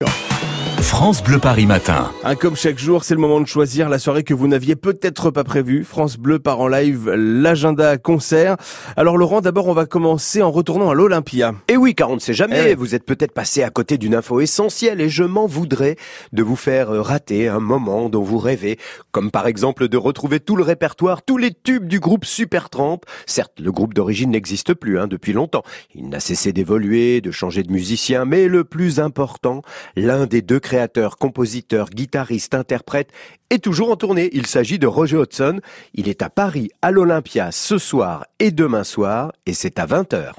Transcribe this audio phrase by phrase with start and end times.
[0.00, 0.27] Go.
[0.88, 2.10] France Bleu Paris Matin.
[2.24, 5.30] Ah, comme chaque jour, c'est le moment de choisir la soirée que vous n'aviez peut-être
[5.30, 5.84] pas prévue.
[5.84, 8.56] France Bleu part en live l'agenda concert.
[8.96, 11.54] Alors Laurent, d'abord on va commencer en retournant à l'Olympia.
[11.68, 12.74] Et oui, car on ne sait jamais, Eh.
[12.74, 15.96] vous êtes peut-être passé à côté d'une info essentielle et je m'en voudrais
[16.32, 18.78] de vous faire rater un moment dont vous rêvez,
[19.12, 23.00] comme par exemple de retrouver tout le répertoire, tous les tubes du groupe Supertramp.
[23.26, 25.62] Certes, le groupe d'origine n'existe plus hein, depuis longtemps.
[25.94, 29.62] Il n'a cessé d'évoluer, de changer de musicien, mais le plus important,
[29.94, 30.77] l'un des deux créateurs,
[31.18, 33.10] compositeurs, guitaristes, interprètes,
[33.50, 34.30] est toujours en tournée.
[34.32, 35.60] Il s'agit de Roger Hodgson.
[35.94, 40.34] Il est à Paris, à l'Olympia, ce soir et demain soir, et c'est à 20h.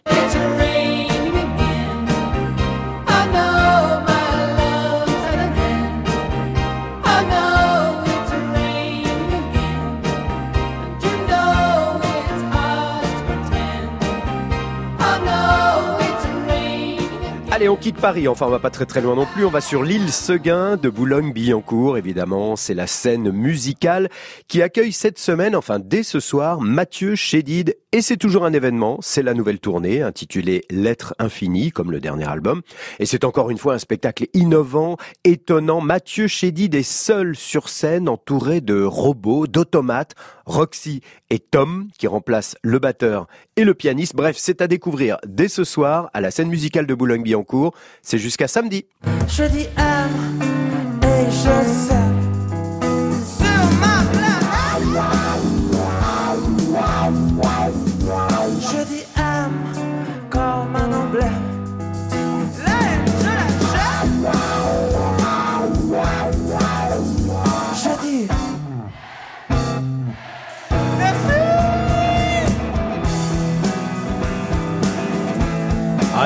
[17.59, 18.29] Allez, on quitte Paris.
[18.29, 19.43] Enfin, on va pas très très loin non plus.
[19.43, 21.97] On va sur l'île Seguin de Boulogne-Billancourt.
[21.97, 24.07] Évidemment, c'est la scène musicale
[24.47, 27.75] qui accueille cette semaine, enfin dès ce soir, Mathieu Chédid.
[27.91, 28.99] Et c'est toujours un événement.
[29.01, 32.61] C'est la nouvelle tournée intitulée Lettres infinies, comme le dernier album.
[32.99, 35.81] Et c'est encore une fois un spectacle innovant, étonnant.
[35.81, 40.13] Mathieu Chédid est seul sur scène, entouré de robots, d'automates.
[40.45, 44.15] Roxy et Tom, qui remplacent le batteur et le pianiste.
[44.15, 47.73] Bref, c'est à découvrir dès ce soir à la scène musicale de Boulogne-Billancourt.
[48.03, 48.85] C'est jusqu'à samedi.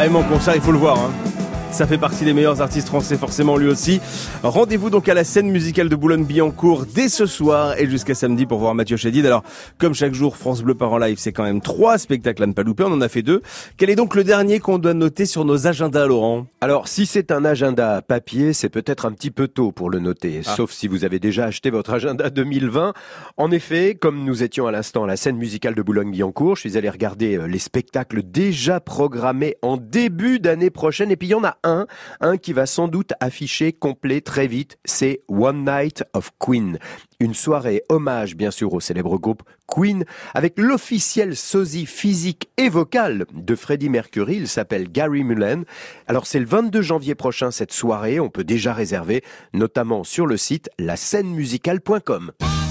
[0.10, 0.98] Mon concert, il faut le voir.
[0.98, 1.33] Hein.
[1.74, 4.00] Ça fait partie des meilleurs artistes français, forcément lui aussi.
[4.44, 8.60] Rendez-vous donc à la scène musicale de Boulogne-Billancourt dès ce soir et jusqu'à samedi pour
[8.60, 9.26] voir Mathieu Chédid.
[9.26, 9.42] Alors,
[9.80, 12.54] comme chaque jour, France Bleu part en live, c'est quand même trois spectacles à ne
[12.54, 12.84] pas louper.
[12.84, 13.42] On en a fait deux.
[13.76, 16.46] Quel est donc le dernier qu'on doit noter sur nos agendas, Laurent?
[16.62, 20.42] Alors, si c'est un agenda papier, c'est peut-être un petit peu tôt pour le noter,
[20.46, 20.56] Ah.
[20.56, 22.94] sauf si vous avez déjà acheté votre agenda 2020.
[23.38, 26.78] En effet, comme nous étions à l'instant à la scène musicale de Boulogne-Billancourt, je suis
[26.78, 31.36] allé regarder euh, les spectacles déjà programmés en début d'année prochaine, et puis il y
[31.36, 36.32] en a un, qui va sans doute afficher complet très vite, c'est One Night of
[36.40, 36.80] Queen.
[37.20, 43.26] Une soirée hommage, bien sûr, au célèbre groupe Queen, avec l'officiel sosie physique et vocal
[43.34, 44.36] de Freddie Mercury.
[44.36, 45.66] Il s'appelle Gary Mullen.
[46.08, 48.20] Alors, c'est le 22 janvier prochain, cette soirée.
[48.20, 52.32] On peut déjà réserver, notamment sur le site lascenemusicale.com.
[52.40, 52.63] Didn't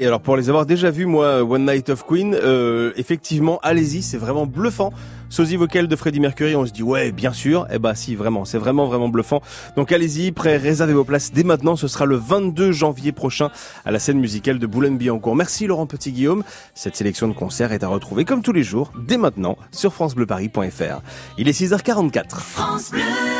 [0.00, 4.02] Et alors pour les avoir déjà vus, moi, One Night of Queen, euh, effectivement, allez-y,
[4.02, 4.92] c'est vraiment bluffant.
[5.28, 7.66] Sosie vocal de Freddie Mercury, on se dit ouais, bien sûr.
[7.72, 9.42] Eh bah si, vraiment, c'est vraiment vraiment bluffant.
[9.76, 11.76] Donc allez-y, prêt, réservez vos places dès maintenant.
[11.76, 13.50] Ce sera le 22 janvier prochain
[13.84, 15.34] à la scène musicale de Boulogne-Billancourt.
[15.34, 16.44] Merci Laurent Petit-Guillaume.
[16.74, 21.02] Cette sélection de concerts est à retrouver comme tous les jours, dès maintenant, sur francebleuparis.fr.
[21.38, 22.36] Il est 6h44.
[22.36, 23.37] France Bleu.